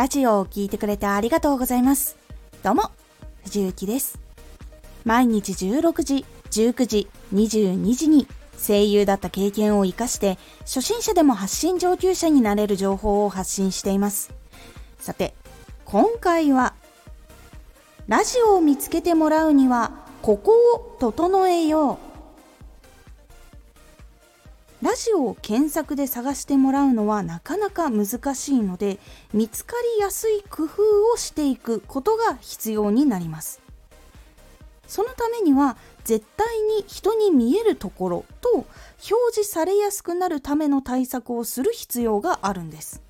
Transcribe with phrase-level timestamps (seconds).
[0.00, 2.16] ラジオを聴いてくれてありがとうございます。
[2.62, 2.84] どうも、
[3.44, 4.18] 藤幸です。
[5.04, 8.26] 毎日16時、19時、22時に
[8.66, 14.32] 声優だった経験を活かして初心者でも発信上級者になれる情報を発信しています。
[14.98, 15.34] さて、
[15.84, 16.72] 今回は
[18.08, 22.09] ラジオを見つけてもらうにはここを整えよう
[24.82, 28.98] ラジオを検索で探してもらうのはなかなか難しいので
[29.34, 33.60] 見つかりやすい工夫をしていくことが必要になります。
[34.86, 38.66] そのためには絶対に人に見えるところと表
[39.34, 43.02] 示されやすくなるための対策をする必要があるんです。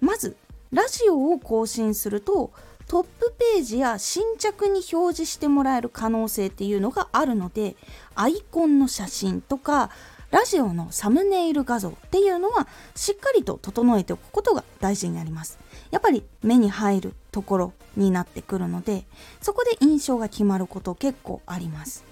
[0.00, 0.36] まず
[0.72, 2.52] ラジオを更新すると
[2.90, 7.76] トップページや新着に表示してもらえる可能性っていうのがあるので
[8.16, 9.90] アイコンの写真とか
[10.32, 15.60] ラジオのサムネイル画像っていうのはしっかりと整えておくことが大事になります。
[15.92, 19.04] やっぱり目に入るところになってくるので
[19.40, 22.04] そこで印象が決まること結構あります。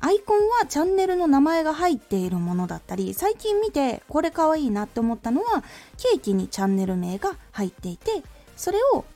[0.00, 5.62] アイコンはチャンネルの名前が入っているものだったり最近見てこれかわいいなって思ったのは
[5.98, 8.22] ケーキにチャンネル名が入っていて
[8.60, 9.06] それを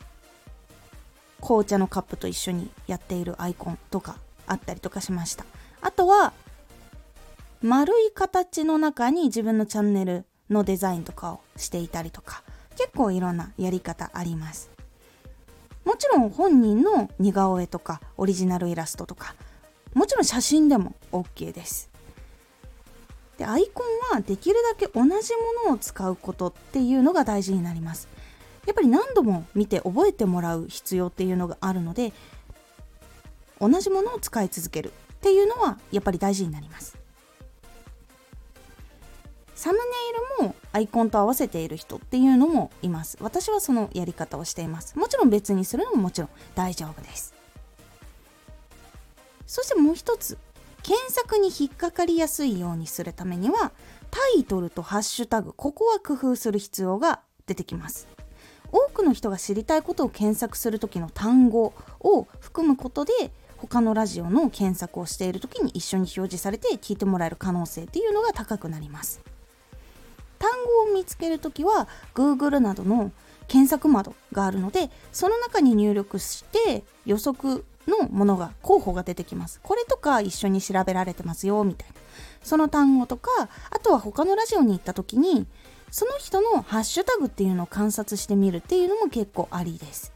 [1.42, 5.44] 紅茶のカップと一緒にやっているアイコンとかあったりとかしました。
[5.82, 6.32] あとは
[7.60, 12.42] 丸い形の中に自分のチャンネルのデザインとかをしていたりとか
[12.74, 14.70] 結構いろんなやり方あります。
[15.84, 19.34] もちろん本人の似顔絵とかオリジナルイラストとか
[19.92, 21.90] もちろん写真でも OK です。
[23.36, 25.10] でアイコンはできるだけ同じ
[25.66, 28.08] ものを使うことっていうのが大事になります。
[28.66, 32.12] やっぱり何度も見て覚えてもらう必要っていうのがあるので
[33.60, 36.98] 同じものを使い続けるっていうのはやっぱり大事になります。
[39.54, 39.84] サムネ
[40.40, 43.16] イルもアイコンと合わせている人っていうのもいます。
[43.20, 44.98] 私はそのやり方をしています。
[44.98, 47.32] もちろん別にするのももちろん大丈夫です。
[49.46, 50.36] そしてもう一つ
[50.82, 53.72] 検索に引っかかりやすいようにするためには
[54.10, 58.06] タイトルとハッシュタグここは工夫する必要が出てきます。
[58.74, 63.12] 多くの人が知りたいことを検索する時の単語を含むことで
[63.56, 69.20] 他のラジオの検索をしている時に一緒に表示されて聞いてもらえる可能性っていうのが高くなります。
[70.40, 70.50] 単
[70.86, 73.12] 語を見つける時は Google などの
[73.46, 79.60] 検索窓があるのでその中に入力して予測のものが候補が出てきます。
[79.62, 81.94] これとか一緒に調べられてますよみたいな。
[82.42, 83.30] その単語とか
[83.70, 85.46] あとは他のラジオに行った時に
[85.94, 90.12] その人のハッシュタグっていうのを観察してみるっていうのも結構ありです。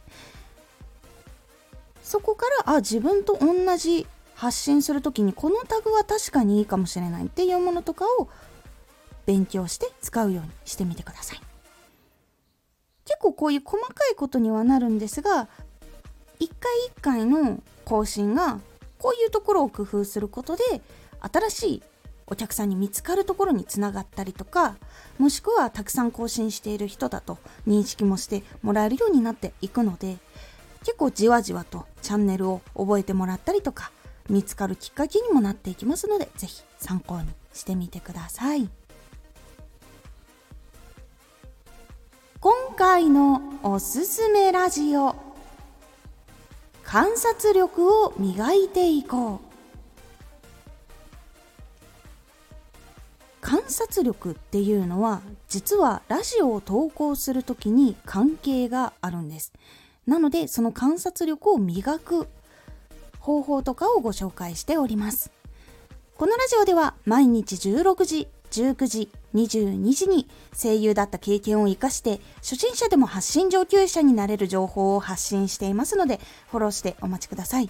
[2.03, 8.27] そこからあ自分と同じ発信する時にこのタグは確かにいいかもしれないっていうものとかを
[9.25, 11.41] 勉強して使うようにしてみてください。
[13.05, 15.47] 結構こういう細かいことにはなるんですが
[16.41, 18.59] 一回一回の更新が
[18.97, 20.63] こういうところを工夫することで
[21.21, 21.83] 新しい
[22.29, 24.77] お客さんに見つかるところにつながったりとか
[25.17, 30.17] もしくはたくさん更新している人だと認識もしてもらえるようになっていくので
[30.81, 33.91] 結構じわじわとチャンネルを覚えてもらったりとか
[34.29, 38.69] 見つかるきっかけにもなっていきますので是非参考にしてみてください。
[42.41, 45.13] 今回のおすすめラジオ
[46.83, 49.48] 観察力を磨いていこう。
[53.69, 59.53] 観察力っていうのは実はラジオを投稿する時に関係があるんです。
[60.07, 62.27] なのでその観察力を磨く
[63.19, 65.31] 方法とかをご紹介しております。
[66.17, 76.19] このラジオでは毎日16時19時22時に声優だった経験を生かして初心者でも発信上級者になれる情報を発信していますので
[76.49, 77.69] フォローしてお待ちください。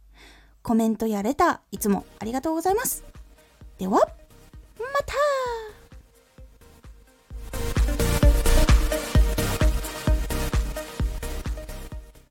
[0.63, 3.03] コメントやレター、いつもありがとうございます。
[3.77, 4.07] では、